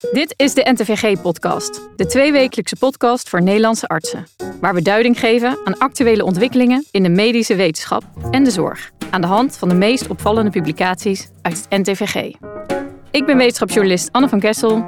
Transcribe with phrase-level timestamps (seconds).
[0.00, 4.26] Dit is de NTVG-podcast, de tweewekelijkse podcast voor Nederlandse artsen.
[4.60, 8.90] Waar we duiding geven aan actuele ontwikkelingen in de medische wetenschap en de zorg.
[9.10, 12.14] Aan de hand van de meest opvallende publicaties uit het NTVG.
[13.10, 14.84] Ik ben wetenschapsjournalist Anne van Kessel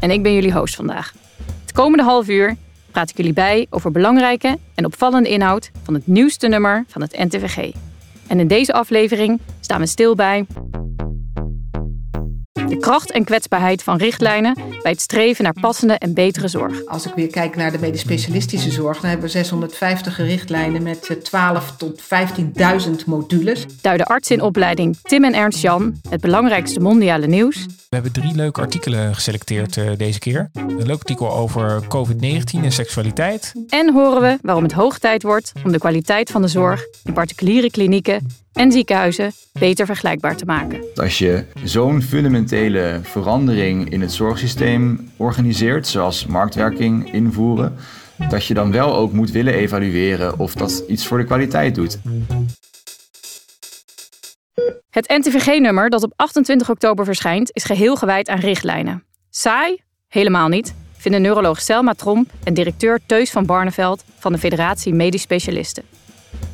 [0.00, 1.12] en ik ben jullie host vandaag.
[1.60, 2.56] Het komende half uur
[2.90, 7.18] praat ik jullie bij over belangrijke en opvallende inhoud van het nieuwste nummer van het
[7.18, 7.72] NTVG.
[8.26, 10.46] En in deze aflevering staan we stil bij
[12.68, 16.86] de kracht en kwetsbaarheid van richtlijnen bij het streven naar passende en betere zorg.
[16.86, 21.16] Als ik weer kijk naar de medisch specialistische zorg, dan hebben we 650 richtlijnen met
[21.22, 23.66] 12 eh, tot 15.000 modules.
[23.80, 27.66] Duiden arts in opleiding Tim en Ernst Jan het belangrijkste mondiale nieuws.
[27.66, 30.50] We hebben drie leuke artikelen geselecteerd uh, deze keer.
[30.52, 33.52] Een leuk artikel over COVID-19 en seksualiteit.
[33.68, 37.12] En horen we waarom het hoog tijd wordt om de kwaliteit van de zorg in
[37.12, 40.84] particuliere klinieken en ziekenhuizen beter vergelijkbaar te maken.
[40.94, 47.76] Als je zo'n fundamentele verandering in het zorgsysteem organiseert, zoals marktwerking invoeren,
[48.28, 51.98] dat je dan wel ook moet willen evalueren of dat iets voor de kwaliteit doet.
[54.90, 59.04] Het NTVG-nummer dat op 28 oktober verschijnt is geheel gewijd aan richtlijnen.
[59.30, 59.82] Saai?
[60.08, 65.22] Helemaal niet, vinden neuroloog Selma Tromp en directeur Teus van Barneveld van de Federatie Medisch
[65.22, 65.84] Specialisten.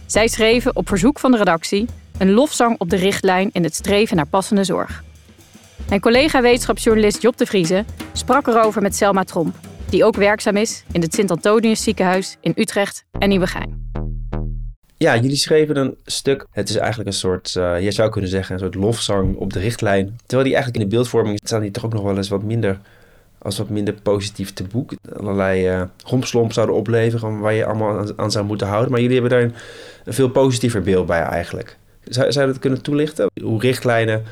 [0.06, 1.86] Zij schreven op verzoek van de redactie
[2.19, 5.05] een lofzang op de richtlijn in het streven naar passende zorg.
[5.89, 9.56] Mijn collega wetenschapsjournalist Job de Vrieze sprak erover met Selma Tromp,
[9.89, 13.89] die ook werkzaam is in het Sint-Antonius ziekenhuis in Utrecht en Nieuwegein.
[14.97, 16.47] Ja, jullie schreven een stuk.
[16.50, 19.59] Het is eigenlijk een soort, uh, je zou kunnen zeggen, een soort lofzang op de
[19.59, 20.17] richtlijn.
[20.27, 22.81] Terwijl die eigenlijk in de beeldvorming staan die toch ook nog wel eens wat minder
[23.43, 24.93] als wat minder positief te boek.
[25.17, 28.91] Allerlei uh, rompslomp zouden opleveren waar je allemaal aan, zou moeten houden.
[28.91, 29.51] Maar jullie hebben daar
[30.05, 31.79] een, veel positiever beeld bij eigenlijk.
[32.05, 33.31] Zou, zou je dat kunnen toelichten?
[33.43, 34.25] Hoe richtlijnen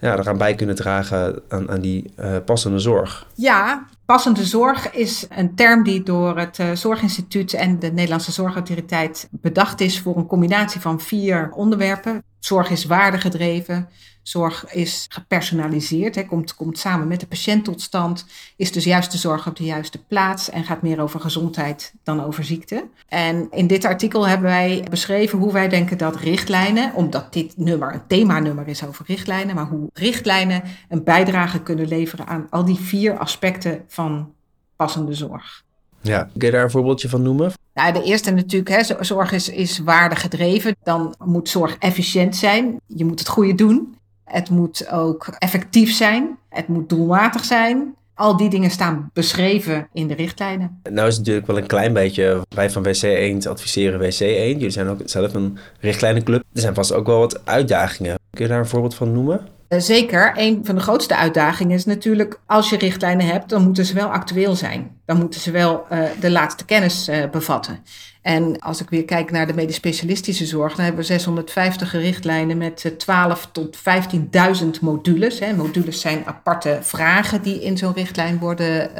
[0.00, 3.26] ja, eraan bij kunnen dragen aan, aan die uh, passende zorg?
[3.34, 9.28] Ja, passende zorg is een term die door het uh, Zorginstituut en de Nederlandse Zorgautoriteit
[9.30, 12.22] bedacht is voor een combinatie van vier onderwerpen.
[12.38, 13.88] Zorg is waardegedreven,
[14.30, 18.26] Zorg is gepersonaliseerd, hè, komt, komt samen met de patiënt tot stand,
[18.56, 22.24] is dus juist de zorg op de juiste plaats en gaat meer over gezondheid dan
[22.24, 22.88] over ziekte.
[23.08, 27.94] En in dit artikel hebben wij beschreven hoe wij denken dat richtlijnen, omdat dit nummer
[27.94, 32.78] een themanummer is over richtlijnen, maar hoe richtlijnen een bijdrage kunnen leveren aan al die
[32.78, 34.32] vier aspecten van
[34.76, 35.62] passende zorg.
[36.00, 37.52] Ja, kun je daar een voorbeeldje van noemen?
[37.74, 40.76] Nou, de eerste natuurlijk, hè, zorg is, is waardegedreven.
[40.82, 42.80] Dan moet zorg efficiënt zijn.
[42.86, 43.98] Je moet het goede doen.
[44.32, 46.38] Het moet ook effectief zijn.
[46.48, 47.94] Het moet doelmatig zijn.
[48.14, 50.80] Al die dingen staan beschreven in de richtlijnen.
[50.90, 54.52] Nou is het natuurlijk wel een klein beetje, wij van WC 1 adviseren WC 1.
[54.52, 56.42] Jullie zijn ook zelf een richtlijnenclub.
[56.52, 58.18] Er zijn vast ook wel wat uitdagingen.
[58.30, 59.48] Kun je daar een voorbeeld van noemen?
[59.68, 60.32] Eh, zeker.
[60.36, 64.08] Een van de grootste uitdagingen is natuurlijk, als je richtlijnen hebt, dan moeten ze wel
[64.08, 65.00] actueel zijn.
[65.04, 67.78] Dan moeten ze wel uh, de laatste kennis uh, bevatten.
[68.22, 72.58] En als ik weer kijk naar de medisch specialistische zorg, dan hebben we 650 richtlijnen
[72.58, 75.38] met 12 tot 15.000 modules.
[75.38, 75.52] Hè.
[75.52, 78.90] Modules zijn aparte vragen die in zo'n richtlijn worden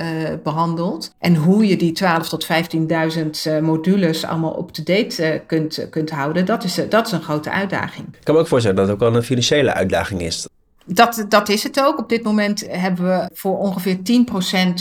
[0.43, 1.15] behandeld.
[1.19, 6.81] En hoe je die 12 tot 15.000 modules allemaal up-to-date kunt, kunt houden, dat is,
[6.89, 8.07] dat is een grote uitdaging.
[8.07, 10.47] Ik kan me ook voorstellen dat het ook wel een financiële uitdaging is.
[10.87, 11.99] Dat, dat is het ook.
[11.99, 14.03] Op dit moment hebben we voor ongeveer 10%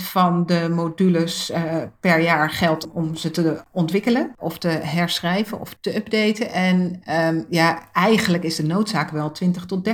[0.03, 5.75] van de modules uh, per jaar geld om ze te ontwikkelen of te herschrijven of
[5.79, 6.51] te updaten.
[6.51, 7.01] En
[7.35, 9.91] um, ja, eigenlijk is de noodzaak wel 20 tot 30%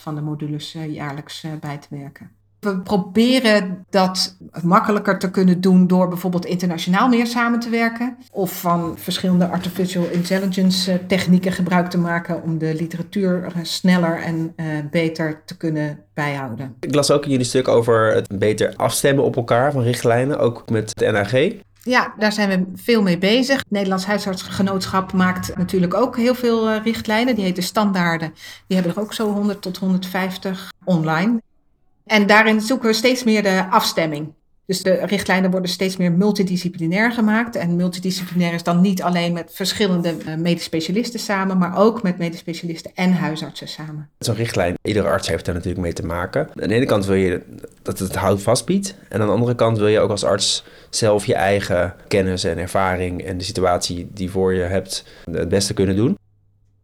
[0.00, 2.30] van de modules uh, jaarlijks uh, bij te werken.
[2.62, 8.16] We proberen dat makkelijker te kunnen doen door bijvoorbeeld internationaal meer samen te werken.
[8.30, 14.52] Of van verschillende artificial intelligence eh, technieken gebruik te maken om de literatuur sneller en
[14.56, 16.74] uh, beter te kunnen bijhouden.
[16.80, 20.70] Ik las ook in jullie stuk over het beter afstemmen op elkaar van richtlijnen, ook
[20.70, 21.52] met het NAG.
[21.82, 23.56] Ja, daar zijn we veel mee bezig.
[23.56, 27.34] Het Nederlands Huisartsgenootschap maakt natuurlijk ook heel veel richtlijnen.
[27.34, 28.32] Die heten standaarden.
[28.66, 31.40] Die hebben er ook zo 100 tot 150 online.
[32.06, 34.32] En daarin zoeken we steeds meer de afstemming.
[34.66, 37.56] Dus de richtlijnen worden steeds meer multidisciplinair gemaakt.
[37.56, 42.18] En multidisciplinair is dan niet alleen met verschillende uh, medisch specialisten samen, maar ook met
[42.18, 44.08] medisch specialisten en huisartsen samen.
[44.18, 46.48] Zo'n richtlijn, iedere arts heeft daar natuurlijk mee te maken.
[46.60, 47.42] Aan de ene kant wil je
[47.82, 48.94] dat het houvast biedt.
[49.08, 52.58] En aan de andere kant wil je ook als arts zelf je eigen kennis en
[52.58, 56.18] ervaring en de situatie die voor je hebt het beste kunnen doen.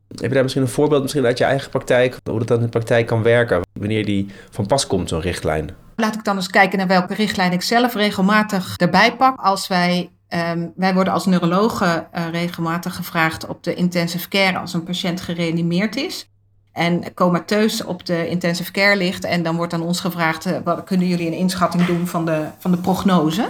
[0.09, 2.63] Heb je daar misschien een voorbeeld misschien uit je eigen praktijk, hoe dat dan in
[2.63, 5.71] de praktijk kan werken, wanneer die van pas komt, zo'n richtlijn?
[5.97, 9.41] Laat ik dan eens kijken naar welke richtlijn ik zelf regelmatig erbij pak.
[9.41, 14.75] Als wij, um, wij worden als neurologen uh, regelmatig gevraagd op de intensive care als
[14.75, 16.29] een patiënt gereanimeerd is.
[16.73, 19.25] en comateus op de intensive care ligt.
[19.25, 22.47] En dan wordt aan ons gevraagd, uh, wat, kunnen jullie een inschatting doen van de,
[22.59, 23.49] van de prognose?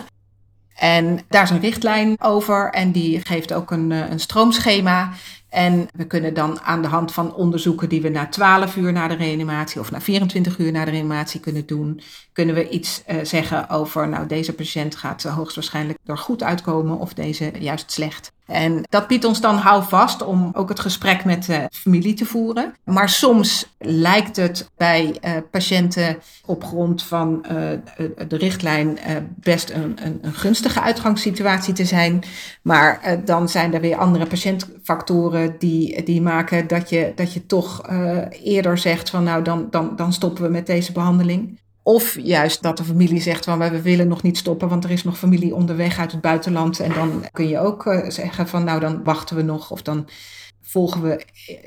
[0.75, 5.11] En daar is een richtlijn over en die geeft ook een, een stroomschema.
[5.49, 9.09] En we kunnen dan aan de hand van onderzoeken die we na 12 uur na
[9.09, 12.00] de reanimatie of na 24 uur na de reanimatie kunnen doen,
[12.33, 17.15] kunnen we iets uh, zeggen over, nou deze patiënt gaat hoogstwaarschijnlijk er goed uitkomen of
[17.15, 18.33] deze juist slecht.
[18.47, 22.75] En dat biedt ons dan houvast om ook het gesprek met de familie te voeren.
[22.85, 27.43] Maar soms lijkt het bij uh, patiënten op grond van
[28.29, 28.99] de richtlijn
[29.41, 32.23] best een, een, een, gunstige uitgangssituatie te zijn.
[32.62, 37.88] Maar dan zijn er weer andere patiëntfactoren die, die maken dat je, dat je toch
[38.43, 41.58] eerder zegt van nou dan, dan, dan stoppen we met deze behandeling.
[41.82, 45.05] Of juist dat de familie zegt van we willen nog niet stoppen, want er is
[45.05, 46.81] nog familie onderweg uit het buitenland.
[46.81, 50.08] En dan kun je ook uh, zeggen van nou dan wachten we nog of dan
[50.62, 51.25] volgen we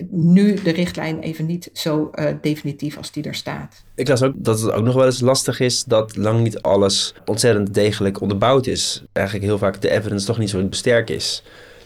[0.09, 3.83] nu de richtlijn even niet zo definitief als die er staat.
[3.95, 7.13] Ik las ook dat het ook nog wel eens lastig is dat lang niet alles
[7.25, 9.03] ontzettend degelijk onderbouwd is.
[9.11, 11.43] Eigenlijk heel vaak de evidence toch niet zo sterk is.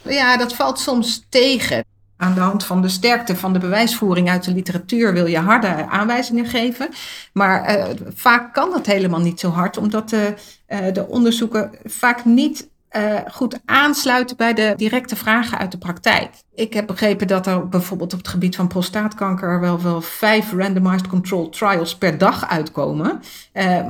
[0.07, 1.83] Ja, dat valt soms tegen.
[2.17, 5.87] Aan de hand van de sterkte van de bewijsvoering uit de literatuur wil je harde
[5.87, 6.89] aanwijzingen geven.
[7.33, 10.33] Maar uh, vaak kan dat helemaal niet zo hard, omdat de,
[10.69, 16.29] uh, de onderzoeken vaak niet uh, goed aansluiten bij de directe vragen uit de praktijk.
[16.53, 21.07] Ik heb begrepen dat er bijvoorbeeld op het gebied van prostaatkanker wel wel vijf randomized
[21.07, 23.21] control trials per dag uitkomen.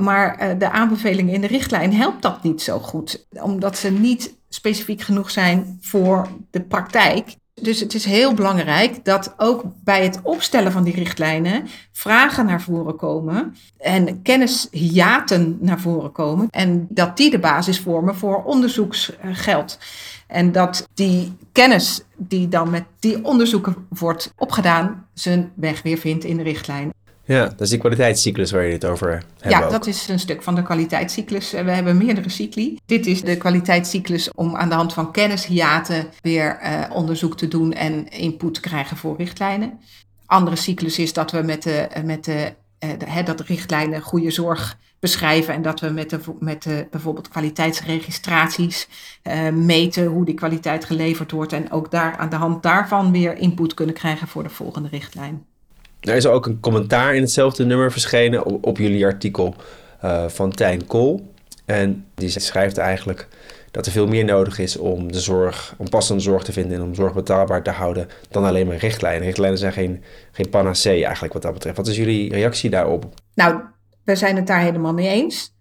[0.00, 5.00] Maar de aanbevelingen in de richtlijn helpt dat niet zo goed, omdat ze niet specifiek
[5.00, 7.36] genoeg zijn voor de praktijk.
[7.54, 12.62] Dus het is heel belangrijk dat ook bij het opstellen van die richtlijnen vragen naar
[12.62, 19.78] voren komen en kennishiaten naar voren komen en dat die de basis vormen voor onderzoeksgeld.
[20.26, 26.24] En dat die kennis die dan met die onderzoeken wordt opgedaan zijn weg weer vindt
[26.24, 26.90] in de richtlijn.
[27.26, 29.52] Ja, dat is die kwaliteitscyclus waar je het over hebt.
[29.52, 29.70] Ja, ook.
[29.70, 31.50] dat is een stuk van de kwaliteitscyclus.
[31.50, 32.78] We hebben meerdere cycli.
[32.86, 37.72] Dit is de kwaliteitscyclus om aan de hand van kennishiaten weer uh, onderzoek te doen
[37.72, 39.80] en input te krijgen voor richtlijnen.
[40.26, 42.52] Andere cyclus is dat we met de, met de,
[42.84, 46.86] uh, de, dat de richtlijnen goede zorg beschrijven en dat we met, de, met de,
[46.90, 48.88] bijvoorbeeld kwaliteitsregistraties
[49.22, 53.36] uh, meten hoe die kwaliteit geleverd wordt en ook daar aan de hand daarvan weer
[53.36, 55.46] input kunnen krijgen voor de volgende richtlijn.
[56.00, 59.54] Er is ook een commentaar in hetzelfde nummer verschenen op, jullie artikel
[60.04, 61.34] uh, van Tijn Kool.
[61.64, 63.28] En die schrijft eigenlijk
[63.70, 66.82] dat er veel meer nodig is om de zorg, om passende zorg te vinden en
[66.82, 69.24] om zorg betaalbaar te houden dan alleen maar richtlijnen.
[69.24, 70.02] Richtlijnen zijn geen,
[70.32, 71.76] geen panacee eigenlijk wat dat betreft.
[71.76, 73.04] Wat is jullie reactie daarop?
[73.34, 73.60] Nou,
[74.04, 75.54] we zijn het daar helemaal mee eens.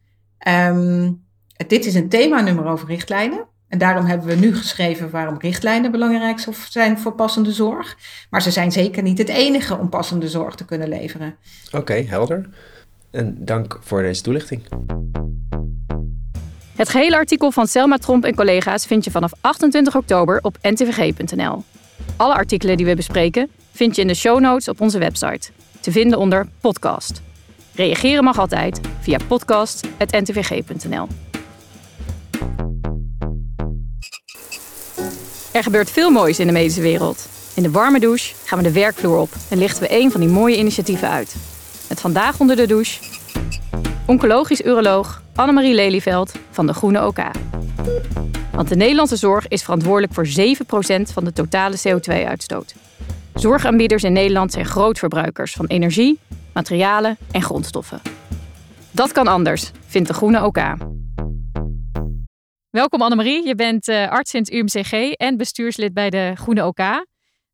[0.47, 1.23] Um,
[1.67, 3.47] dit is een themanummer over richtlijnen.
[3.67, 7.97] En daarom hebben we nu geschreven waarom richtlijnen belangrijk zijn voor passende zorg.
[8.29, 11.35] Maar ze zijn zeker niet het enige om passende zorg te kunnen leveren.
[11.67, 12.49] Oké, okay, helder.
[13.11, 14.67] En dank voor deze toelichting.
[16.75, 21.63] Het gehele artikel van Selma Tromp en collega's vind je vanaf 28 oktober op ntvg.nl.
[22.17, 25.51] Alle artikelen die we bespreken vind je in de show notes op onze website.
[25.79, 27.21] Te vinden onder podcast.
[27.73, 31.07] Reageren mag altijd via podcast.ntvg.nl.
[35.55, 37.27] Er gebeurt veel moois in de medische wereld.
[37.53, 40.29] In de warme douche gaan we de werkvloer op en lichten we een van die
[40.29, 41.35] mooie initiatieven uit.
[41.89, 42.99] Met vandaag onder de douche
[44.07, 47.19] oncologisch uroloog Annemarie Lelyveld van de Groene OK.
[48.51, 50.31] Want de Nederlandse zorg is verantwoordelijk voor 7%
[51.13, 52.75] van de totale CO2-uitstoot.
[53.33, 56.19] Zorgaanbieders in Nederland zijn grootverbruikers van energie,
[56.53, 58.01] materialen en grondstoffen.
[58.91, 60.59] Dat kan anders, vindt de Groene OK.
[62.75, 67.05] Welkom Annemarie, je bent uh, arts in het UMCG en bestuurslid bij de Groene OK.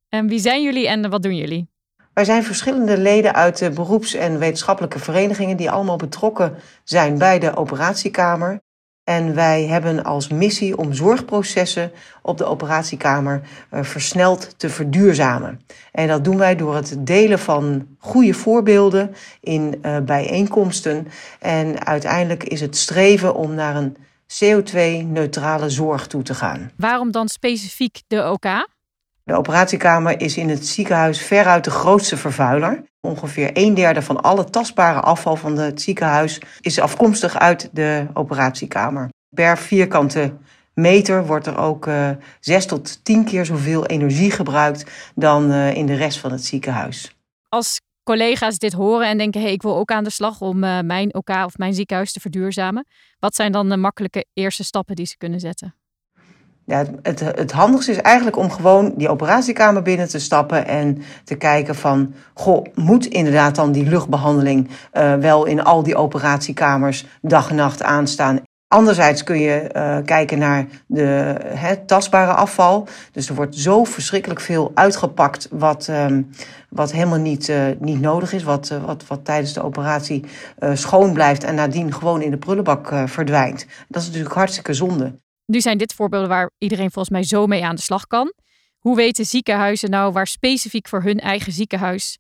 [0.10, 1.70] Wie zijn jullie en wat doen jullie?
[2.14, 7.40] Wij zijn verschillende leden uit de beroeps- en wetenschappelijke verenigingen die allemaal betrokken zijn bij
[7.40, 8.62] de operatiekamer.
[9.04, 13.42] En wij hebben als missie om zorgprocessen op de operatiekamer
[13.74, 15.62] uh, versneld te verduurzamen.
[15.92, 21.08] En dat doen wij door het delen van goede voorbeelden in uh, bijeenkomsten.
[21.40, 23.98] En uiteindelijk is het streven om naar een
[24.40, 26.72] CO2-neutrale zorg toe te gaan.
[26.78, 28.68] Waarom dan specifiek de OK?
[29.24, 32.84] De operatiekamer is in het ziekenhuis veruit de grootste vervuiler.
[33.02, 39.10] Ongeveer een derde van alle tastbare afval van het ziekenhuis is afkomstig uit de operatiekamer.
[39.30, 40.34] Per vierkante
[40.74, 42.10] meter wordt er ook uh,
[42.40, 47.16] zes tot tien keer zoveel energie gebruikt dan uh, in de rest van het ziekenhuis.
[47.50, 50.80] Als collega's dit horen en denken: hey, ik wil ook aan de slag om uh,
[50.80, 52.86] mijn OK of mijn ziekenhuis te verduurzamen.
[53.20, 55.76] Wat zijn dan de makkelijke eerste stappen die ze kunnen zetten?
[56.66, 61.36] Ja, het, het handigste is eigenlijk om gewoon die operatiekamer binnen te stappen en te
[61.36, 67.50] kijken van, goh, moet inderdaad dan die luchtbehandeling uh, wel in al die operatiekamers dag
[67.50, 68.42] en nacht aanstaan?
[68.72, 72.88] Anderzijds kun je uh, kijken naar de tastbare afval.
[73.12, 76.30] Dus er wordt zo verschrikkelijk veel uitgepakt wat, um,
[76.70, 78.44] wat helemaal niet, uh, niet nodig is.
[78.44, 80.26] Wat, uh, wat, wat tijdens de operatie
[80.74, 83.66] schoon blijft en nadien gewoon in de prullenbak verdwijnt.
[83.88, 85.20] Dat is natuurlijk hartstikke zonde.
[85.46, 88.34] Nu zijn dit voorbeelden waar iedereen volgens mij zo mee aan de slag kan.
[88.78, 92.18] Hoe weten ziekenhuizen nou waar specifiek voor hun eigen ziekenhuis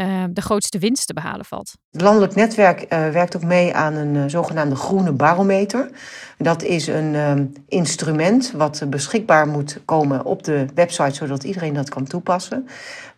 [0.00, 1.74] uh, de grootste winst te behalen valt?
[1.90, 5.90] Het landelijk netwerk uh, werkt ook mee aan een uh, zogenaamde groene barometer.
[6.38, 11.88] Dat is een ehm, instrument wat beschikbaar moet komen op de website, zodat iedereen dat
[11.88, 12.68] kan toepassen.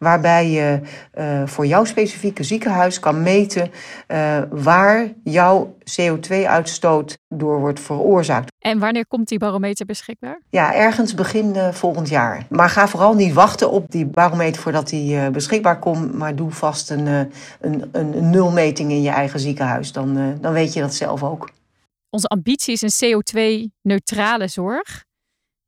[0.01, 0.81] Waarbij je
[1.15, 3.71] uh, voor jouw specifieke ziekenhuis kan meten
[4.09, 8.53] uh, waar jouw CO2-uitstoot door wordt veroorzaakt.
[8.59, 10.41] En wanneer komt die barometer beschikbaar?
[10.51, 12.47] Ja, ergens begin uh, volgend jaar.
[12.49, 16.15] Maar ga vooral niet wachten op die barometer voordat die beschikbaar komt.
[16.15, 17.29] Maar doe vast een, een,
[17.61, 19.93] een, een nulmeting in je eigen ziekenhuis.
[19.93, 21.51] Dan, dan weet je dat zelf ook.
[22.11, 25.05] Onze ambitie is een CO2-neutrale zorg.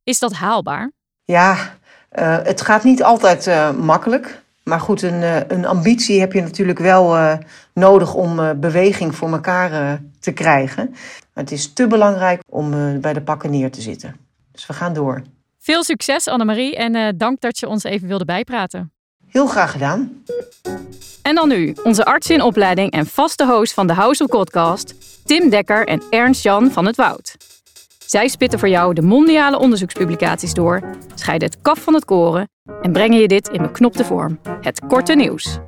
[0.04, 0.92] Is dat haalbaar?
[1.24, 1.78] Ja,
[2.18, 4.40] uh, het gaat niet altijd uh, makkelijk.
[4.62, 7.38] Maar goed, een, uh, een, ambitie heb je natuurlijk wel
[7.72, 10.88] nodig om beweging voor elkaar te krijgen.
[10.90, 14.16] Maar het is te belangrijk om bij de pakken neer te zitten.
[14.52, 15.22] Dus we gaan door.
[15.58, 16.76] Veel succes, Annemarie.
[16.76, 18.92] En dank dat je ons even wilde bijpraten.
[19.28, 20.22] Heel graag gedaan.
[21.22, 24.94] En dan nu, onze arts in opleiding en vaste host van de House of Podcast,
[25.24, 27.36] Tim Dekker en Ernst Jan van het Woud.
[28.12, 32.48] Zij spitten voor jou de mondiale onderzoekspublicaties door, scheiden het kaf van het koren
[32.82, 34.40] en brengen je dit in beknopte vorm.
[34.60, 35.58] Het korte nieuws.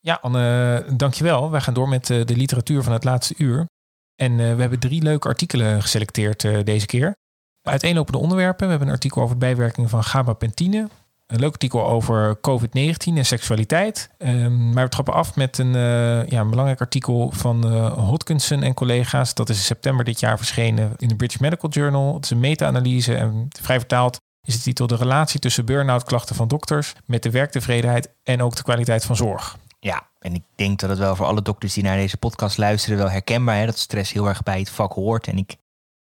[0.00, 1.50] Ja, Anne, dankjewel.
[1.50, 3.66] Wij gaan door met de literatuur van het laatste uur.
[4.14, 7.16] En we hebben drie leuke artikelen geselecteerd deze keer.
[7.62, 8.64] Uiteenlopende onderwerpen.
[8.64, 10.88] We hebben een artikel over de bijwerking van gabapentine.
[11.26, 14.10] Een leuk artikel over COVID-19 en seksualiteit.
[14.18, 18.62] Um, maar we trappen af met een, uh, ja, een belangrijk artikel van uh, Hodkinson
[18.62, 19.34] en collega's.
[19.34, 22.14] Dat is in september dit jaar verschenen in de British Medical Journal.
[22.14, 26.36] Het is een meta-analyse en vrij vertaald is de titel De relatie tussen burn-out klachten
[26.36, 29.58] van dokters met de werktevredenheid en ook de kwaliteit van zorg.
[29.80, 32.98] Ja, en ik denk dat het wel voor alle dokters die naar deze podcast luisteren
[32.98, 33.66] wel herkenbaar is.
[33.66, 35.26] Dat stress heel erg bij het vak hoort.
[35.26, 35.56] En ik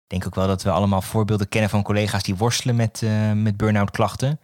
[0.06, 3.56] denk ook wel dat we allemaal voorbeelden kennen van collega's die worstelen met, uh, met
[3.56, 4.40] burn-out klachten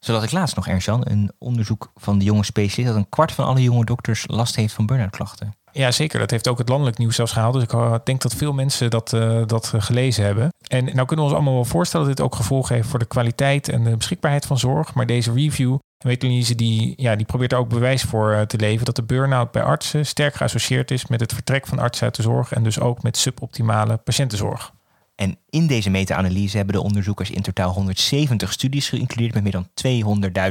[0.00, 2.92] zodat ik laatst nog, Ernst-Jan, een onderzoek van de jonge specialist...
[2.92, 5.54] dat een kwart van alle jonge dokters last heeft van burn-out klachten.
[5.72, 6.18] Ja, zeker.
[6.18, 7.54] Dat heeft ook het landelijk nieuws zelfs gehaald.
[7.54, 10.48] Dus ik denk dat veel mensen dat, uh, dat gelezen hebben.
[10.66, 13.04] En nou kunnen we ons allemaal wel voorstellen dat dit ook gevolgen heeft voor de
[13.04, 14.94] kwaliteit en de beschikbaarheid van zorg.
[14.94, 18.84] Maar deze review, Metelise, die, ja, die probeert er ook bewijs voor uh, te leveren
[18.84, 22.22] dat de burn-out bij artsen sterk geassocieerd is met het vertrek van artsen uit de
[22.22, 24.72] zorg en dus ook met suboptimale patiëntenzorg.
[25.20, 29.68] En in deze meta-analyse hebben de onderzoekers in totaal 170 studies geïncludeerd met meer dan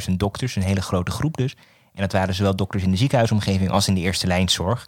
[0.09, 1.55] 200.000 dokters, een hele grote groep dus.
[1.93, 4.85] En dat waren zowel dokters in de ziekenhuisomgeving als in de eerste lijnzorg.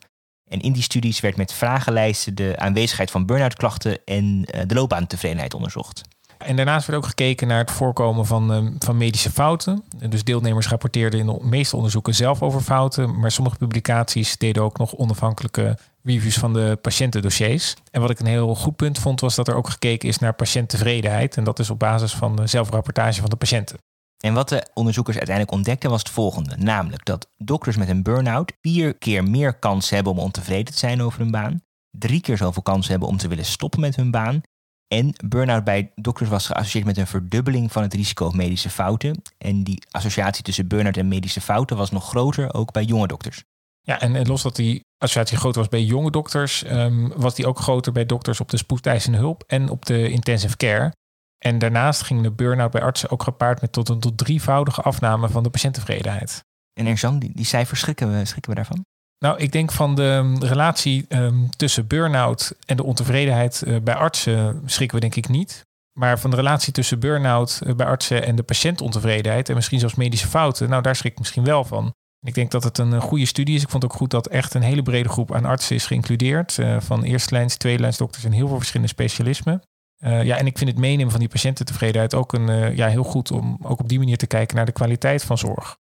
[0.48, 5.54] En in die studies werd met vragenlijsten de aanwezigheid van burn-out klachten en de loopbaantevredenheid
[5.54, 6.02] onderzocht.
[6.38, 9.84] En daarnaast werd ook gekeken naar het voorkomen van, van medische fouten.
[10.10, 13.20] Dus deelnemers rapporteerden in de meeste onderzoeken zelf over fouten.
[13.20, 17.76] Maar sommige publicaties deden ook nog onafhankelijke reviews van de patiëntendossiers.
[17.92, 20.34] En wat ik een heel goed punt vond, was dat er ook gekeken is naar
[20.34, 21.38] patiënttevredenheid.
[21.38, 23.78] En dat is op basis van de zelfrapportage van de patiënten.
[24.22, 26.58] En wat de onderzoekers uiteindelijk ontdekten was het volgende.
[26.58, 31.02] Namelijk dat dokters met een burn-out vier keer meer kans hebben om ontevreden te zijn
[31.02, 31.62] over hun baan.
[31.90, 34.42] Drie keer zoveel kans hebben om te willen stoppen met hun baan.
[34.88, 39.22] En burn-out bij dokters was geassocieerd met een verdubbeling van het risico op medische fouten.
[39.38, 43.44] En die associatie tussen burn-out en medische fouten was nog groter ook bij jonge dokters.
[43.82, 47.60] Ja, en, los dat die associatie groter was bij jonge dokters, um, was die ook
[47.60, 50.92] groter bij dokters op de spoedeisende hulp en op de intensive care.
[51.38, 55.30] En daarnaast ging de burn-out bij artsen ook gepaard met tot een tot drievoudige afname
[55.30, 56.44] van de patiënttevredenheid.
[56.74, 58.86] En Erzan, die, die cijfers schrikken we, schrikken we daarvan?
[59.18, 64.62] Nou, ik denk van de relatie um, tussen burn-out en de ontevredenheid uh, bij artsen
[64.66, 65.66] schrikken we denk ik niet.
[66.00, 69.96] Maar van de relatie tussen burn-out uh, bij artsen en de patiëntontevredenheid en misschien zelfs
[69.96, 71.94] medische fouten, nou daar schrik ik misschien wel van.
[72.22, 73.62] Ik denk dat het een goede studie is.
[73.62, 76.58] Ik vond ook goed dat echt een hele brede groep aan artsen is geïncludeerd.
[76.58, 79.62] Uh, van eerstlijns, tweedelijnsdokters en heel veel verschillende specialismen.
[80.00, 83.32] Uh, ja, en ik vind het meenemen van die patiëntentevredenheid ook een, ja, heel goed
[83.32, 85.78] om ook op die manier te kijken naar de kwaliteit van zorg.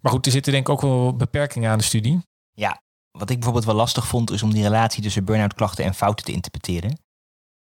[0.00, 2.22] Maar goed, er zitten denk ik ook wel beperkingen aan de studie.
[2.52, 2.80] Ja,
[3.10, 6.24] wat ik bijvoorbeeld wel lastig vond, is om die relatie tussen burn-out klachten en fouten
[6.24, 6.98] te interpreteren.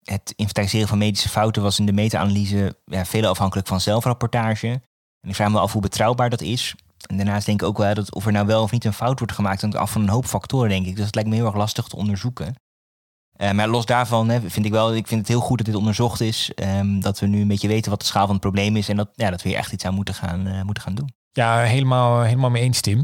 [0.03, 4.67] Het inventariseren van medische fouten was in de meta-analyse ja, veel afhankelijk van zelfrapportage.
[5.21, 6.75] En ik vraag me af hoe betrouwbaar dat is.
[7.07, 9.19] En daarnaast denk ik ook wel dat of er nou wel of niet een fout
[9.19, 10.95] wordt gemaakt, hangt af van een hoop factoren, denk ik.
[10.95, 12.55] Dus het lijkt me heel erg lastig te onderzoeken.
[13.37, 15.75] Uh, maar los daarvan hè, vind ik wel, ik vind het heel goed dat dit
[15.75, 16.51] onderzocht is.
[16.55, 18.89] Um, dat we nu een beetje weten wat de schaal van het probleem is.
[18.89, 21.13] En dat, ja, dat we hier echt iets aan moeten gaan, uh, moeten gaan doen.
[21.31, 23.01] Ja, helemaal, helemaal mee eens, Tim.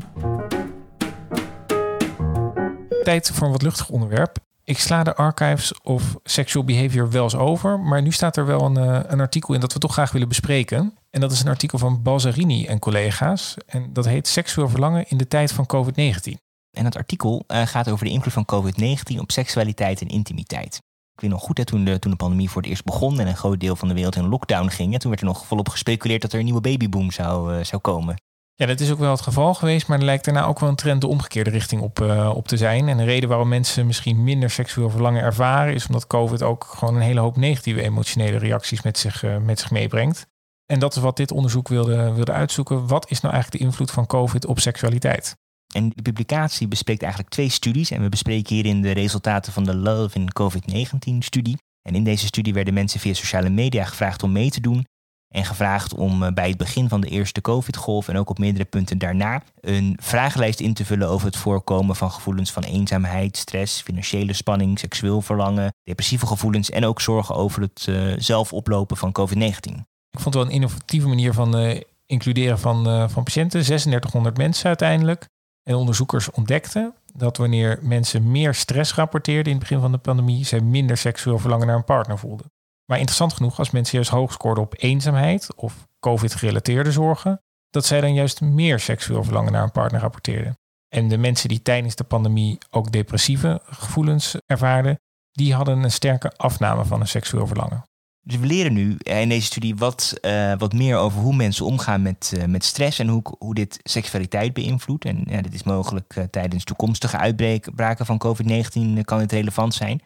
[3.04, 4.38] Tijd voor een wat luchtig onderwerp.
[4.64, 7.80] Ik sla de archives of sexual behavior wel eens over.
[7.80, 10.28] Maar nu staat er wel een, uh, een artikel in dat we toch graag willen
[10.28, 10.98] bespreken.
[11.14, 13.56] En dat is een artikel van Balzarini en collega's.
[13.66, 16.34] En dat heet Seksueel verlangen in de tijd van COVID-19.
[16.72, 20.76] En het artikel uh, gaat over de invloed van COVID-19 op seksualiteit en intimiteit.
[21.14, 23.28] Ik weet nog goed, hè, toen, de, toen de pandemie voor het eerst begon en
[23.28, 26.22] een groot deel van de wereld in lockdown ging, toen werd er nog volop gespeculeerd
[26.22, 28.22] dat er een nieuwe babyboom zou, uh, zou komen.
[28.56, 30.76] Ja, dat is ook wel het geval geweest, maar er lijkt daarna ook wel een
[30.76, 32.88] trend de omgekeerde richting op, uh, op te zijn.
[32.88, 36.96] En de reden waarom mensen misschien minder seksueel verlangen ervaren, is omdat COVID ook gewoon
[36.96, 40.32] een hele hoop negatieve emotionele reacties met zich, met zich meebrengt.
[40.74, 42.88] En dat is wat dit onderzoek wilde, wilde uitzoeken.
[42.88, 45.36] Wat is nou eigenlijk de invloed van COVID op seksualiteit?
[45.76, 47.92] En de publicatie bespreekt eigenlijk twee studies.
[47.92, 51.58] En we bespreken hierin de resultaten van de Love in COVID-19-studie.
[51.82, 54.86] En in deze studie werden mensen via sociale media gevraagd om mee te doen.
[55.34, 58.66] En gevraagd om eh, bij het begin van de eerste COVID-golf en ook op meerdere
[58.66, 63.82] punten daarna een vragenlijst in te vullen over het voorkomen van gevoelens van eenzaamheid, stress,
[63.82, 69.12] financiële spanning, seksueel verlangen, depressieve gevoelens en ook zorgen over het uh, zelf oplopen van
[69.20, 69.93] COVID-19.
[70.18, 73.64] Ik vond het wel een innovatieve manier van uh, includeren van, uh, van patiënten.
[73.64, 75.28] 3600 mensen uiteindelijk.
[75.64, 80.46] En onderzoekers ontdekten dat wanneer mensen meer stress rapporteerden in het begin van de pandemie,
[80.46, 82.52] zij minder seksueel verlangen naar een partner voelden.
[82.86, 88.02] Maar interessant genoeg, als mensen juist hoog scoorden op eenzaamheid of COVID-gerelateerde zorgen, dat zij
[88.02, 90.58] dan juist meer seksueel verlangen naar een partner rapporteerden.
[90.96, 95.00] En de mensen die tijdens de pandemie ook depressieve gevoelens ervaarden,
[95.32, 97.84] die hadden een sterke afname van een seksueel verlangen.
[98.26, 102.02] Dus we leren nu in deze studie wat, uh, wat meer over hoe mensen omgaan
[102.02, 105.06] met, uh, met stress en hoe, hoe dit seksualiteit beïnvloedt.
[105.06, 110.02] En ja, dit is mogelijk tijdens toekomstige uitbraken van COVID-19 kan het relevant zijn.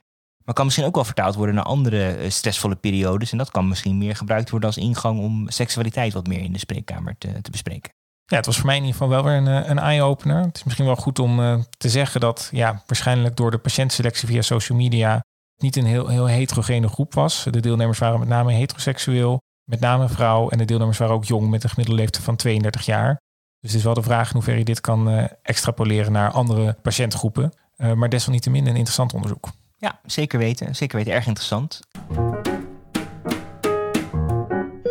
[0.46, 3.32] Maar kan misschien ook wel vertaald worden naar andere stressvolle periodes.
[3.32, 6.60] En dat kan misschien meer gebruikt worden als ingang om seksualiteit wat meer in de
[6.60, 7.92] spreekkamer te, te bespreken.
[8.26, 10.42] Ja, het was voor mij in ieder geval wel weer een, een eye-opener.
[10.42, 14.42] Het is misschien wel goed om te zeggen dat ja, waarschijnlijk door de patiëntselectie via
[14.42, 15.22] social media
[15.58, 17.44] niet een heel, heel heterogene groep was.
[17.52, 20.50] De deelnemers waren met name heteroseksueel, met name vrouw.
[20.50, 23.18] En de deelnemers waren ook jong met een gemiddelde leeftijd van 32 jaar.
[23.60, 26.78] Dus het is wel de vraag in hoeverre je dit kan uh, extrapoleren naar andere
[26.82, 27.54] patiëntgroepen.
[27.78, 29.50] Uh, maar desalniettemin een interessant onderzoek.
[29.78, 30.76] Ja, zeker weten.
[30.76, 31.14] Zeker weten.
[31.14, 31.80] Erg interessant.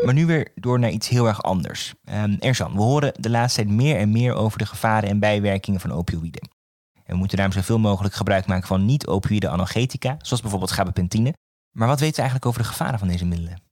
[0.05, 1.95] Maar nu weer door naar iets heel erg anders.
[2.13, 5.81] Um, Erzan, we horen de laatste tijd meer en meer over de gevaren en bijwerkingen
[5.81, 6.49] van opioïden.
[7.07, 11.35] En we moeten daarom zoveel mogelijk gebruik maken van niet-opioïde analgetica, zoals bijvoorbeeld gabapentine.
[11.77, 13.65] Maar wat weten we eigenlijk over de gevaren van deze middelen?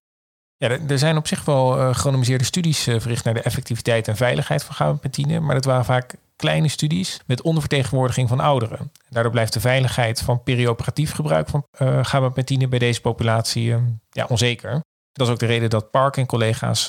[0.56, 4.64] Ja, er zijn op zich wel uh, studies uh, verricht naar de effectiviteit en veiligheid
[4.64, 8.92] van gabapentine, maar dat waren vaak kleine studies met ondervertegenwoordiging van ouderen.
[9.08, 13.74] Daardoor blijft de veiligheid van perioperatief gebruik van uh, gabapentine bij deze populatie
[14.10, 14.80] ja, onzeker.
[15.12, 16.86] Dat is ook de reden dat Park en collega's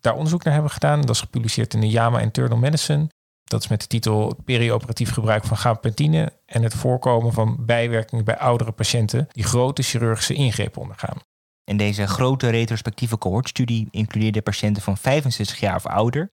[0.00, 1.00] daar onderzoek naar hebben gedaan.
[1.00, 3.08] Dat is gepubliceerd in de JAMA Internal Medicine.
[3.46, 8.38] Dat is met de titel Perioperatief gebruik van gabapentine en het voorkomen van bijwerkingen bij
[8.38, 11.18] oudere patiënten die grote chirurgische ingrepen ondergaan.
[11.64, 16.32] En deze grote retrospectieve cohortstudie includeerde patiënten van 65 jaar of ouder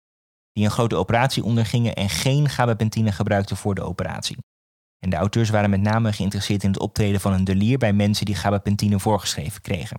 [0.51, 4.37] die een grote operatie ondergingen en geen gabapentine gebruikten voor de operatie.
[4.99, 8.25] En de auteurs waren met name geïnteresseerd in het optreden van een delier bij mensen
[8.25, 9.97] die gabapentine voorgeschreven kregen.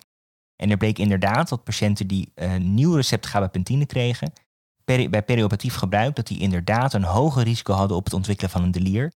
[0.57, 4.33] En er bleek inderdaad dat patiënten die een nieuw recept gabapentine kregen,
[4.85, 8.71] bij perioperatief gebruik dat die inderdaad een hoger risico hadden op het ontwikkelen van een
[8.71, 9.13] delier.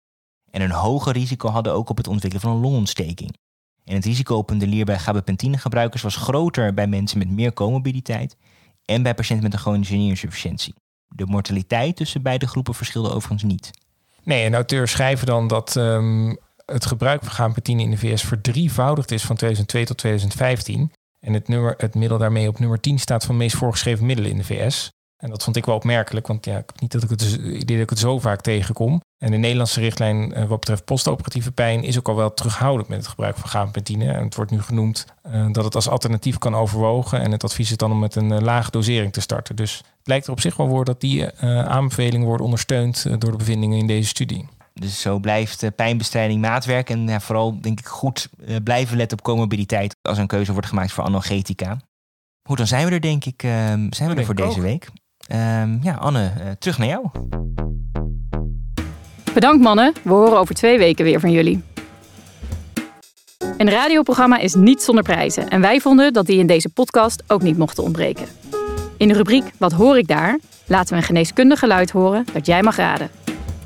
[0.50, 3.36] En een hoger risico hadden ook op het ontwikkelen van een longontsteking.
[3.84, 7.52] En het risico op een delier bij gabapentine gebruikers was groter bij mensen met meer
[7.52, 8.36] comorbiditeit
[8.84, 10.74] en bij patiënten met een chronische nierinsufficiëntie.
[11.08, 13.70] De mortaliteit tussen beide groepen verschilde overigens niet.
[14.22, 19.10] Nee, en auteurs schrijven dan dat um, het gebruik van gabapentine in de VS verdrievoudigd
[19.10, 20.92] is van 2002 tot 2015.
[21.20, 24.36] En het, nummer, het middel daarmee op nummer 10 staat van meest voorgeschreven middelen in
[24.36, 24.90] de VS.
[25.18, 27.76] En dat vond ik wel opmerkelijk, want ja, ik heb niet dat ik het, idee
[27.76, 29.00] dat ik het zo vaak tegenkom.
[29.18, 32.98] En de Nederlandse richtlijn uh, wat betreft postoperatieve pijn is ook al wel terughoudend met
[32.98, 34.12] het gebruik van gabapentine.
[34.12, 37.20] En het wordt nu genoemd uh, dat het als alternatief kan overwogen.
[37.20, 39.56] En het advies is dan om met een uh, lage dosering te starten.
[39.56, 43.36] Dus het lijkt er op zich wel voor dat die aanbevelingen worden ondersteund door de
[43.36, 44.48] bevindingen in deze studie.
[44.74, 46.90] Dus zo blijft pijnbestrijding maatwerk.
[46.90, 48.28] En ja, vooral denk ik goed
[48.64, 51.80] blijven letten op comorbiditeit als een keuze wordt gemaakt voor analgetica.
[52.48, 54.88] Goed, dan zijn we er denk ik zijn we er voor deze week.
[55.32, 57.06] Um, ja, Anne, uh, terug naar jou.
[59.34, 61.62] Bedankt mannen, we horen over twee weken weer van jullie.
[63.56, 67.42] Een radioprogramma is niet zonder prijzen en wij vonden dat die in deze podcast ook
[67.42, 68.26] niet mochten ontbreken.
[68.96, 70.38] In de rubriek Wat hoor ik daar?
[70.66, 73.10] laten we een geneeskundig geluid horen dat jij mag raden.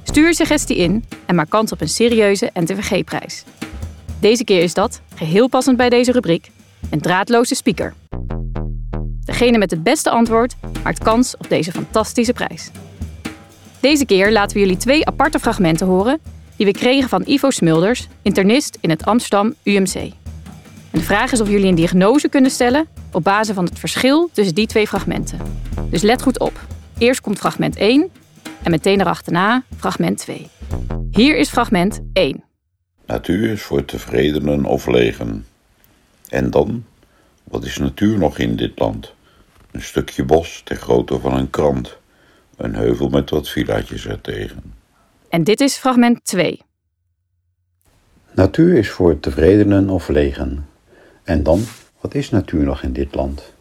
[0.02, 3.44] Stuur suggestie in en maak kans op een serieuze NTVG-prijs.
[4.20, 6.50] Deze keer is dat, geheel passend bij deze rubriek,
[6.90, 7.94] een draadloze speaker.
[9.32, 12.70] Degene met het beste antwoord maakt kans op deze fantastische prijs.
[13.80, 16.20] Deze keer laten we jullie twee aparte fragmenten horen
[16.56, 19.94] die we kregen van Ivo Smulders, internist in het Amsterdam UMC.
[19.94, 20.12] En
[20.90, 24.54] de vraag is of jullie een diagnose kunnen stellen op basis van het verschil tussen
[24.54, 25.38] die twee fragmenten.
[25.90, 26.60] Dus let goed op.
[26.98, 28.10] Eerst komt fragment 1
[28.62, 30.48] en meteen erachterna fragment 2.
[31.10, 32.44] Hier is fragment 1.
[33.06, 35.46] Natuur is voor tevredenen of legen.
[36.28, 36.84] En dan?
[37.44, 39.14] Wat is natuur nog in dit land?
[39.72, 41.98] Een stukje bos ter grootte van een krant.
[42.56, 44.74] Een heuvel met wat villaatjes ertegen.
[45.28, 46.62] En dit is fragment 2.
[48.34, 50.68] Natuur is voor tevredenen of legen.
[51.24, 51.64] En dan?
[52.00, 53.52] Wat is natuur nog in dit land?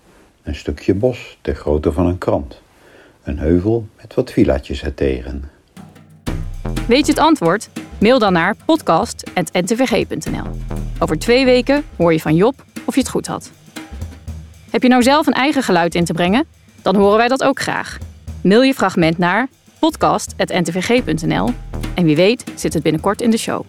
[0.43, 2.62] Een stukje bos ter grootte van een krant.
[3.24, 5.50] Een heuvel met wat villaatjes ertegen.
[6.88, 7.69] Weet je het antwoord?
[8.00, 10.45] Mail dan naar podcast.ntvg.nl.
[11.00, 13.52] Over twee weken hoor je van Job of je het goed had.
[14.71, 16.45] Heb je nou zelf een eigen geluid in te brengen?
[16.81, 17.97] Dan horen wij dat ook graag.
[18.43, 19.47] Mail je fragment naar
[19.79, 21.49] podcast.ntvg.nl
[21.95, 23.65] en wie weet zit het binnenkort in de show.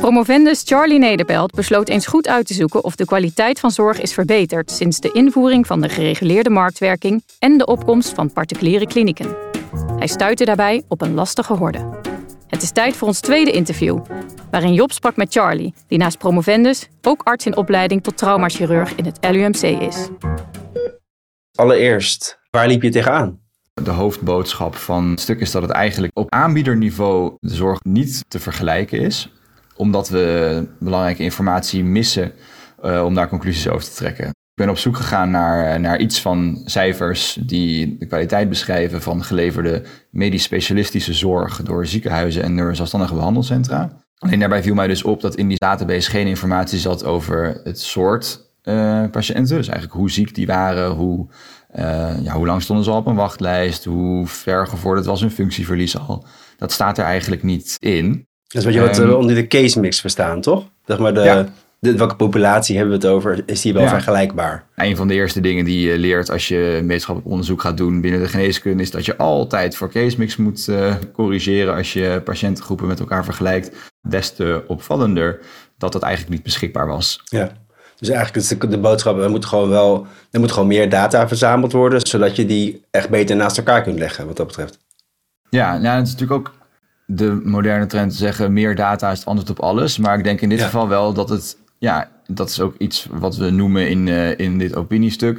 [0.00, 4.14] Promovendus Charlie Nederpelt besloot eens goed uit te zoeken of de kwaliteit van zorg is
[4.14, 9.36] verbeterd sinds de invoering van de gereguleerde marktwerking en de opkomst van particuliere klinieken.
[9.96, 12.14] Hij stuitte daarbij op een lastige horde.
[12.46, 14.00] Het is tijd voor ons tweede interview,
[14.50, 19.04] waarin Job sprak met Charlie, die naast promovendus ook arts in opleiding tot traumachirurg in
[19.04, 20.08] het LUMC is.
[21.54, 23.40] Allereerst, waar liep je tegenaan?
[23.74, 28.38] De hoofdboodschap van het stuk is dat het eigenlijk op aanbiederniveau de zorg niet te
[28.38, 29.32] vergelijken is,
[29.76, 32.32] omdat we belangrijke informatie missen
[32.84, 34.34] uh, om daar conclusies over te trekken.
[34.56, 39.24] Ik ben op zoek gegaan naar, naar iets van cijfers die de kwaliteit beschrijven van
[39.24, 44.02] geleverde medisch specialistische zorg door ziekenhuizen en door zelfstandige behandelcentra.
[44.18, 47.80] Alleen daarbij viel mij dus op dat in die database geen informatie zat over het
[47.80, 49.56] soort uh, patiënten.
[49.56, 51.26] Dus eigenlijk hoe ziek die waren, hoe,
[51.78, 55.30] uh, ja, hoe lang stonden ze al op een wachtlijst, hoe ver gevorderd was hun
[55.30, 56.26] functieverlies al.
[56.56, 58.26] Dat staat er eigenlijk niet in.
[58.46, 60.64] Dat is wat je wat Ehm, uh, onder de case mix verstaan, toch?
[60.86, 61.48] Zeg maar de, Ja.
[61.92, 63.42] De, welke populatie hebben we het over?
[63.46, 63.88] Is die wel Ja.
[63.88, 64.64] vergelijkbaar?
[64.76, 68.20] Een van de eerste dingen die je leert als je wetenschappelijk onderzoek gaat doen binnen
[68.20, 72.86] de geneeskunde, is dat je altijd voor case mix moet eh, corrigeren als je patiëntengroepen
[72.86, 73.70] met elkaar vergelijkt.
[74.08, 75.38] Des te opvallender
[75.78, 77.20] dat dat eigenlijk niet beschikbaar was.
[77.24, 77.50] Ja.
[77.98, 81.28] Dus eigenlijk is de, de boodschap, er moet gewoon wel, er moet gewoon meer data
[81.28, 84.78] verzameld worden, zodat je die echt beter naast elkaar kunt leggen, wat dat betreft.
[85.50, 86.54] Ja, nou, het is natuurlijk ook
[87.06, 89.98] de moderne trend te zeggen: meer data is het antwoord op alles.
[89.98, 90.64] Maar ik denk in dit Ja.
[90.64, 94.58] geval wel dat het, ja, dat is ook iets wat we noemen in, eh, in
[94.58, 95.36] dit opiniestuk.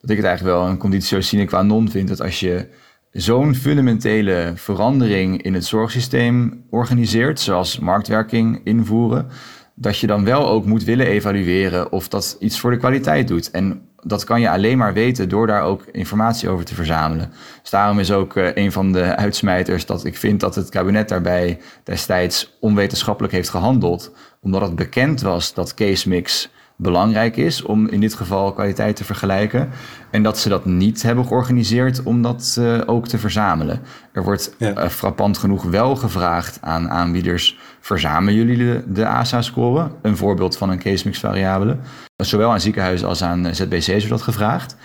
[0.00, 2.08] Dat ik het eigenlijk wel een conditio sine qua non vind.
[2.08, 2.68] Dat als je
[3.12, 9.26] zo'n fundamentele verandering in het zorgsysteem organiseert, zoals marktwerking invoeren,
[9.74, 13.50] dat je dan wel ook moet willen evalueren of dat iets voor de kwaliteit doet.
[13.50, 17.32] En dat kan je alleen maar weten door daar ook informatie over te verzamelen.
[17.60, 21.08] Dus daarom is ook eh, een van de uitsmijters dat ik vind dat het kabinet
[21.08, 24.12] daarbij destijds onwetenschappelijk heeft gehandeld.
[24.40, 29.04] Omdat het bekend was dat case mix belangrijk is om in dit geval kwaliteit te
[29.04, 29.68] vergelijken.
[30.10, 33.80] En dat ze dat niet hebben georganiseerd om dat eh, ook te verzamelen.
[34.12, 34.72] Er wordt Ja.
[34.74, 39.90] eh, frappant genoeg wel gevraagd aan aanbieders: verzamelen jullie de, de ASA-score?
[40.02, 41.76] Een voorbeeld van een case mix variabele.
[42.16, 44.76] Zowel aan ziekenhuizen als aan eh, ZBC's wordt dat gevraagd.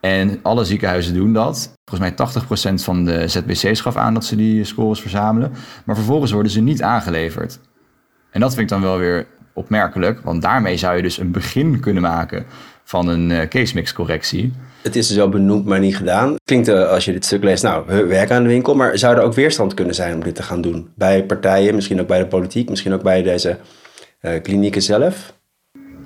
[0.00, 1.72] En alle ziekenhuizen doen dat.
[1.84, 5.52] Volgens mij 80% van de ZBC's gaf aan dat ze die scores verzamelen.
[5.84, 7.60] Maar vervolgens worden ze niet aangeleverd.
[8.30, 11.80] En dat vind ik dan wel weer opmerkelijk, want daarmee zou je dus een begin
[11.80, 12.46] kunnen maken
[12.84, 14.52] van een eh, case mix correctie.
[14.82, 16.34] Het is dus wel benoemd, maar niet gedaan.
[16.44, 19.16] Klinkt eh, als je dit stuk leest, nou, we werken aan de winkel, maar zou
[19.16, 20.88] er ook weerstand kunnen zijn om dit te gaan doen?
[20.94, 23.58] Bij partijen, misschien ook bij de politiek, misschien ook bij deze
[24.20, 25.34] eh, klinieken zelf?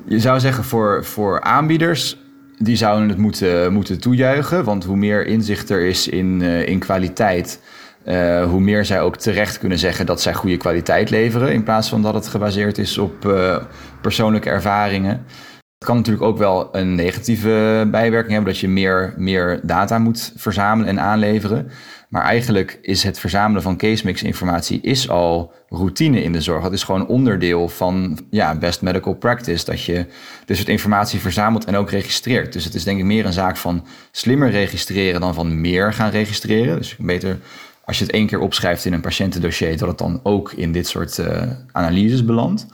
[0.04, 2.16] Je zou zeggen voor, voor aanbieders,
[2.58, 4.64] die zouden het moeten, moeten toejuichen.
[4.64, 7.60] Want hoe meer inzicht er is in, in kwaliteit,
[8.04, 11.52] eh, hoe meer zij ook terecht kunnen zeggen dat zij goede kwaliteit leveren.
[11.52, 13.56] In plaats van dat het gebaseerd is op eh,
[14.00, 15.24] persoonlijke ervaringen.
[15.78, 20.32] Het kan natuurlijk ook wel een negatieve bijwerking hebben, dat je meer, meer data moet
[20.36, 21.70] verzamelen en aanleveren.
[22.10, 26.62] Maar eigenlijk is het verzamelen van case mix informatie is al routine in de zorg.
[26.62, 29.64] Dat is gewoon onderdeel van ja, best medical practice.
[29.64, 30.06] Dat je
[30.44, 32.52] dit soort informatie verzamelt en ook registreert.
[32.52, 36.10] Dus het is denk ik meer een zaak van slimmer registreren dan van meer gaan
[36.10, 36.76] registreren.
[36.76, 37.38] Dus beter
[37.90, 40.86] als je het één keer opschrijft in een patiëntendossier, dat het dan ook in dit
[40.86, 42.66] soort eh, analyses belandt.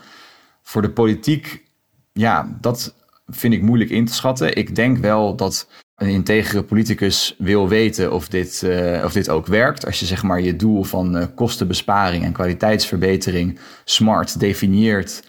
[0.63, 1.65] Voor de politiek,
[2.13, 2.95] ja, dat
[3.27, 4.57] vind ik moeilijk in te schatten.
[4.57, 9.47] Ik denk wel dat een integere politicus wil weten of dit, uh, of dit ook
[9.47, 9.87] werkt.
[9.87, 15.23] Als je zeg maar je doel van uh, kostenbesparing en kwaliteitsverbetering smart definieert,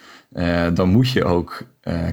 [0.73, 1.63] dan moet je ook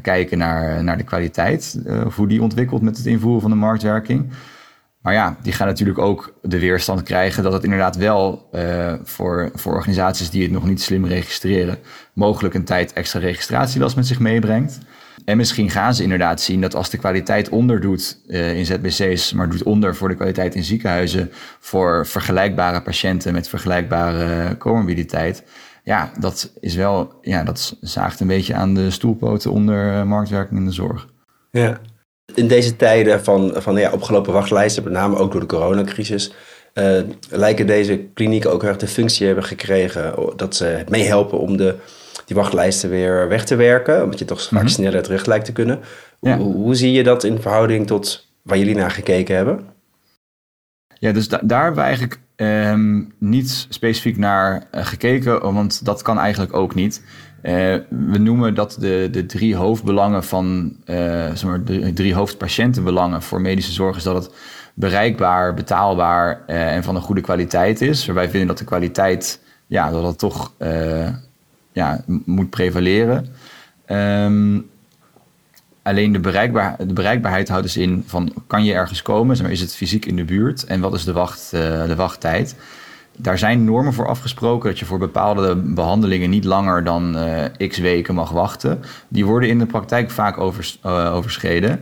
[0.02, 1.80] kijken naar, naar de kwaliteit,
[2.14, 4.32] hoe die ontwikkelt met het invoeren van de marktwerking.
[5.04, 8.48] Maar ja, die gaan natuurlijk ook de weerstand krijgen dat het inderdaad wel
[9.02, 11.78] voor, voor organisaties die het nog niet slim registreren,
[12.12, 14.80] mogelijk een tijd extra registratielast met zich meebrengt.
[15.24, 19.50] En misschien gaan ze inderdaad zien dat als de kwaliteit onderdoet uh, in ZBC's, maar
[19.50, 25.44] doet onder voor de kwaliteit in ziekenhuizen, voor vergelijkbare patiënten met vergelijkbare comorbiditeit.
[25.84, 30.58] Ja, dat is wel, ja, dat zaagt een beetje aan de stoelpoten onder uh, marktwerking
[30.58, 31.08] in de zorg.
[31.50, 31.80] Ja.
[32.34, 36.32] In deze tijden van, van ja, opgelopen wachtlijsten, met name ook door de coronacrisis,
[36.74, 41.76] uh, lijken deze klinieken ook erg de functie hebben gekregen dat ze meehelpen om de
[42.26, 44.02] die wachtlijsten weer weg te werken.
[44.02, 45.80] Omdat je toch vaak mm sneller terug lijkt te kunnen.
[46.18, 49.66] Hoe, hoe, zie je dat in verhouding tot waar jullie naar gekeken hebben?
[50.98, 56.18] Ja, dus daar hebben we eigenlijk ehm, niet specifiek naar uh, gekeken, want dat kan
[56.18, 57.02] eigenlijk ook niet.
[57.44, 57.52] Uh,
[57.88, 60.96] we noemen dat de, de drie hoofdbelangen van, uh,
[61.44, 64.34] maar, de drie hoofdpatiëntenbelangen voor medische zorg is dat het
[64.74, 68.06] bereikbaar, betaalbaar en van een goede kwaliteit is.
[68.06, 70.52] Waarbij vinden dat de kwaliteit, ja, dat het toch
[71.72, 73.26] ja, moet prevaleren.
[73.88, 74.70] Um,
[75.82, 79.74] alleen de, bereikbaar, de bereikbaarheid houdt dus in van kan je ergens komen, is het
[79.74, 82.56] fysiek in de buurt en wat is de, wacht, de wachttijd.
[83.16, 87.78] Daar zijn normen voor afgesproken dat je voor bepaalde behandelingen niet langer dan uh, x
[87.78, 88.82] weken mag wachten.
[89.08, 91.80] Die worden in de praktijk vaak uh, overschreden.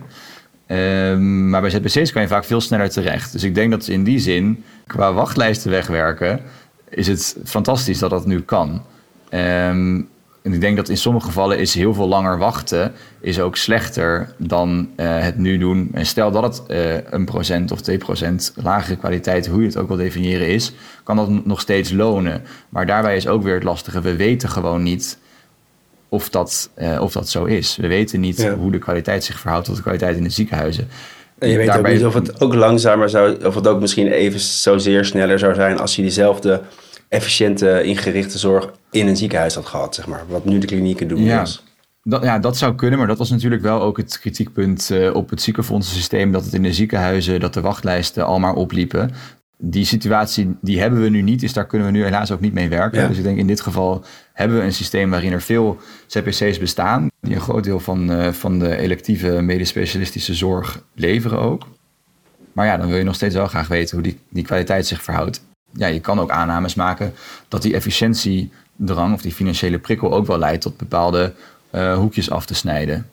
[0.67, 3.31] Um, maar bij ZBC's kan je vaak veel sneller terecht.
[3.31, 6.39] Dus ik denk dat in die zin, qua wachtlijsten wegwerken,
[6.89, 8.81] is het fantastisch dat dat nu kan.
[9.29, 10.09] Um,
[10.43, 14.33] en ik denk dat in sommige gevallen is heel veel langer wachten is ook slechter
[14.37, 15.89] dan uh, het nu doen.
[15.93, 19.77] En stel dat het uh, een procent of twee procent lagere kwaliteit, hoe je het
[19.77, 22.43] ook wil definiëren is, kan dat nog steeds lonen.
[22.69, 24.01] Maar daarbij is ook weer het lastige.
[24.01, 25.17] We weten gewoon niet
[26.09, 27.75] of dat, uh, of dat zo is.
[27.75, 28.55] We weten niet ja.
[28.55, 30.87] hoe de kwaliteit zich verhoudt tot de kwaliteit in de ziekenhuizen.
[31.37, 31.91] En je weet daarbij...
[31.91, 35.53] ook niet of het ook langzamer zou, of het ook misschien even zozeer sneller zou
[35.53, 36.61] zijn als je diezelfde
[37.13, 40.23] efficiënte ingerichte zorg in een ziekenhuis had gehad, zeg maar.
[40.27, 41.23] Wat nu de klinieken doen.
[41.23, 41.45] Ja.
[42.03, 45.29] Dat, ja, dat zou kunnen, maar dat was natuurlijk wel ook het kritiekpunt uh, op
[45.29, 46.31] het ziekenfondsensysteem.
[46.31, 49.11] Dat het in de ziekenhuizen, dat de wachtlijsten al maar opliepen.
[49.57, 52.53] Die situatie, die hebben we nu niet, dus daar kunnen we nu helaas ook niet
[52.53, 53.01] mee werken.
[53.01, 53.07] Ja.
[53.07, 57.07] Dus ik denk in dit geval hebben we een systeem waarin er veel CPC's bestaan.
[57.21, 61.67] Die een groot deel van, uh, van de electieve medisch specialistische zorg leveren ook.
[62.53, 65.03] Maar ja, dan wil je nog steeds wel graag weten hoe die, die kwaliteit zich
[65.03, 65.41] verhoudt
[65.73, 67.13] ja, je kan ook aannames maken
[67.47, 71.33] dat die efficiëntiedrang of die financiële prikkel ook wel leidt tot bepaalde
[71.71, 73.09] uh, hoekjes af te snijden.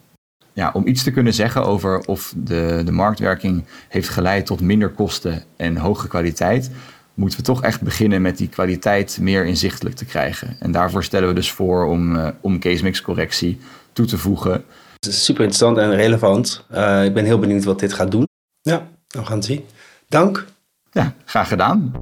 [0.52, 4.88] Ja, om iets te kunnen zeggen over of de, de marktwerking heeft geleid tot minder
[4.88, 6.70] kosten en hogere kwaliteit,
[7.14, 10.56] moeten we toch echt beginnen met die kwaliteit meer inzichtelijk te krijgen.
[10.58, 13.60] En daarvoor stellen we dus voor om, uh, om case mix correctie
[13.92, 14.64] toe te voegen.
[14.94, 16.64] Het is super interessant en relevant.
[16.72, 18.24] Uh, ik ben heel benieuwd wat dit gaat doen.
[18.60, 19.64] Ja, we gaan het zien.
[20.08, 20.46] Dank.
[20.92, 21.92] Ja, graag gedaan.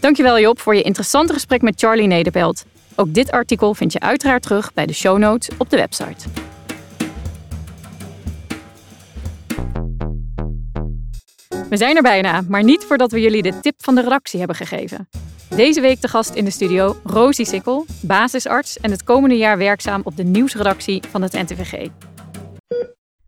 [0.00, 2.64] Dankjewel Job voor je interessante gesprek met Charlie Nederpelt.
[2.94, 6.28] Ook dit artikel vind je uiteraard terug bij de show notes op de website.
[11.68, 14.56] We zijn er bijna, maar niet voordat we jullie de tip van de redactie hebben
[14.56, 15.08] gegeven.
[15.48, 20.00] Deze week de gast in de studio Rosie Sikkel, basisarts en het komende jaar werkzaam
[20.04, 21.88] op de nieuwsredactie van het NTVG.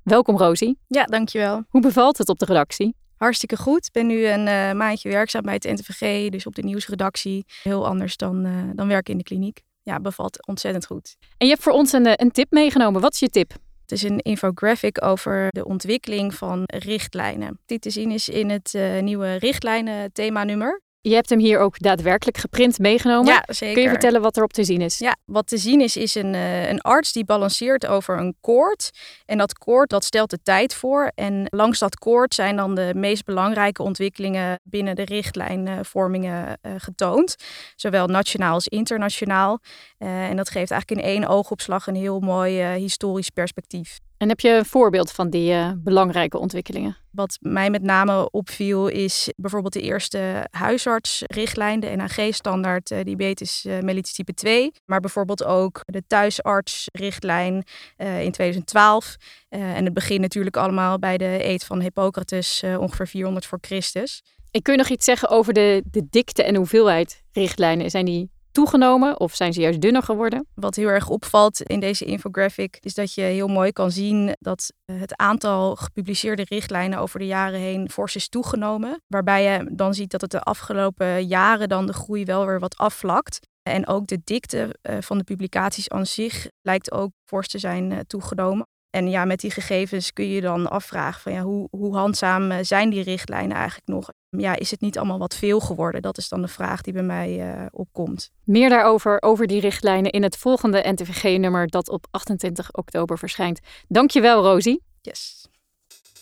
[0.02, 0.78] Welkom Rosie.
[0.86, 1.64] Ja, dankjewel.
[1.68, 2.94] Hoe bevalt het op de redactie?
[3.16, 3.86] Hartstikke goed.
[3.86, 7.44] Ik ben nu een uh, maandje werkzaam bij het NTVG, dus op de nieuwsredactie.
[7.62, 9.60] Heel anders dan, uh, dan werken in de kliniek.
[9.82, 11.16] Ja, bevalt ontzettend goed.
[11.38, 13.00] En je hebt voor ons een, eh, een tip meegenomen.
[13.00, 13.52] Wat is je tip?
[13.82, 17.60] Het is een infographic over de ontwikkeling van richtlijnen.
[17.66, 20.80] Die te zien is in het uh, nieuwe richtlijnen themanummer.
[21.08, 23.32] Je hebt hem hier ook daadwerkelijk geprint meegenomen.
[23.32, 23.74] Ja, zeker.
[23.74, 24.98] Kun je vertellen wat erop te zien is?
[24.98, 28.90] Ja, wat te zien is, is een, uh, een arts die balanceert over een koord.
[29.26, 31.12] En dat koord, dat stelt de tijd voor.
[31.14, 37.36] En langs dat koord zijn dan de meest belangrijke ontwikkelingen binnen de richtlijnvormingen uh, getoond.
[37.76, 39.60] Zowel nationaal als internationaal.
[39.98, 43.98] Uh, en dat geeft eigenlijk in één oogopslag een heel mooi historisch perspectief.
[44.18, 46.96] En heb je een voorbeeld van die uh, belangrijke ontwikkelingen?
[47.10, 53.80] Wat mij met name opviel is bijvoorbeeld de eerste huisartsrichtlijn, de NAG-standaard uh, diabetes uh,
[53.80, 54.72] mellitus type 2.
[54.84, 57.64] Maar bijvoorbeeld ook de thuisartsrichtlijn
[57.96, 59.16] in 2012.
[59.48, 64.22] en het begint natuurlijk allemaal bij de eed van Hippocrates ongeveer 400 voor Christus.
[64.50, 67.90] En kun je nog iets zeggen over de, de dikte en hoeveelheid richtlijnen?
[67.90, 70.46] Zijn die toegenomen of zijn ze juist dunner geworden?
[70.54, 74.72] Wat heel erg opvalt in deze infographic is dat je heel mooi kan zien dat
[74.92, 79.02] het aantal gepubliceerde richtlijnen over de jaren heen fors is toegenomen.
[79.06, 82.76] Waarbij je dan ziet dat het de afgelopen jaren dan de groei wel weer wat
[82.76, 83.38] afvlakt.
[83.62, 87.92] En ook de dikte eh, van de publicaties aan zich lijkt ook fors te zijn
[87.92, 88.66] eh, toegenomen.
[88.96, 92.58] En ja, met die gegevens kun je dan afvragen van ja, hoe, hoe handzaam eh,
[92.62, 94.10] zijn die richtlijnen eigenlijk nog?
[94.28, 96.02] Ja, is het niet allemaal wat veel geworden?
[96.02, 98.30] Dat is dan de vraag die bij mij opkomt.
[98.44, 103.60] Meer daarover, over die richtlijnen, in het volgende NTVG-nummer dat op 28 oktober verschijnt.
[103.88, 104.82] Dankjewel, Rosie.
[105.00, 105.46] Yes.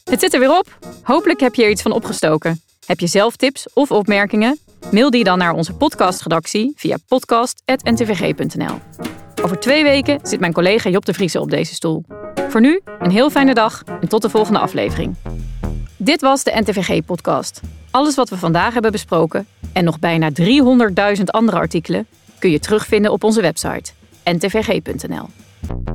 [0.04, 0.78] Het zit er weer op.
[1.02, 2.60] Hopelijk heb je er iets van opgestoken.
[2.86, 4.58] Heb je zelf tips of opmerkingen?
[4.90, 9.13] Mail die dan naar onze podcastredactie via podcast.ntvg.nl.
[9.44, 12.04] Over twee weken zit mijn collega Job de Vriese op deze stoel.
[12.48, 15.16] Voor nu een heel fijne dag en tot de volgende aflevering.
[15.96, 17.60] Dit was de NTVG-podcast.
[17.90, 20.30] Alles wat we vandaag hebben besproken en nog bijna
[21.16, 22.06] 300.000 andere artikelen
[22.38, 23.92] kun je terugvinden op onze website
[24.24, 25.26] ntvg.nl.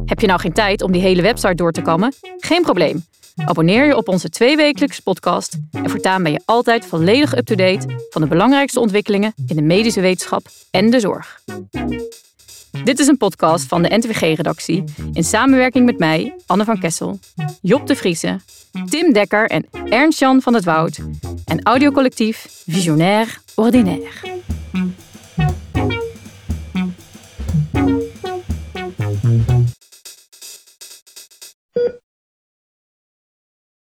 [0.05, 2.13] Heb je nou geen tijd om die hele website door te kammen?
[2.37, 3.05] Geen probleem.
[3.45, 8.27] Abonneer je op onze tweewekelijkse podcast en voortaan ben je altijd volledig up-to-date van de
[8.27, 11.41] belangrijkste ontwikkelingen in de medische wetenschap en de zorg.
[12.83, 17.19] Dit is een podcast van de NTVG-redactie in samenwerking met mij, Anne van Kessel,
[17.61, 18.39] Job de Vriese,
[18.89, 20.99] Tim Dekker en Ernst-Jan van het Woud
[21.45, 24.07] en audiocollectief Visionair Ordinaire.